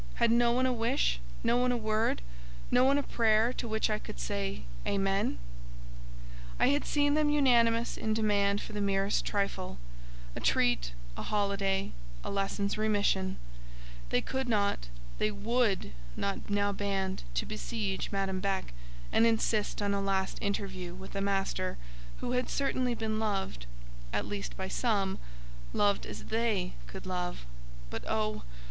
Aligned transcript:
Had 0.15 0.31
no 0.31 0.51
one 0.51 0.65
a 0.65 0.73
wish, 0.73 1.19
no 1.43 1.57
one 1.57 1.71
a 1.71 1.77
word, 1.77 2.23
no 2.71 2.83
one 2.83 2.97
a 2.97 3.03
prayer 3.03 3.53
to 3.53 3.67
which 3.67 3.87
I 3.87 3.99
could 3.99 4.19
say—Amen? 4.19 5.37
I 6.59 6.69
had 6.69 6.85
seen 6.85 7.13
them 7.13 7.29
unanimous 7.29 7.97
in 7.97 8.15
demand 8.15 8.61
for 8.63 8.73
the 8.73 8.81
merest 8.81 9.23
trifle—a 9.25 10.39
treat, 10.39 10.93
a 11.15 11.21
holiday, 11.21 11.91
a 12.23 12.31
lesson's 12.31 12.79
remission; 12.79 13.37
they 14.09 14.21
could 14.21 14.49
not, 14.49 14.87
they 15.19 15.29
would 15.29 15.93
not 16.17 16.49
now 16.49 16.71
band 16.71 17.21
to 17.35 17.45
besiege 17.45 18.11
Madame 18.11 18.39
Beck, 18.39 18.73
and 19.11 19.27
insist 19.27 19.83
on 19.83 19.93
a 19.93 20.01
last 20.01 20.39
interview 20.41 20.95
with 20.95 21.15
a 21.15 21.21
Master 21.21 21.77
who 22.21 22.31
had 22.31 22.49
certainly 22.49 22.95
been 22.95 23.19
loved, 23.19 23.67
at 24.11 24.25
least 24.25 24.57
by 24.57 24.67
some—loved 24.67 26.07
as 26.07 26.23
they 26.23 26.73
could 26.87 27.05
love—but, 27.05 28.03
oh! 28.07 28.41